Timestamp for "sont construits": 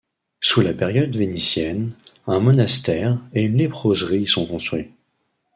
4.25-4.89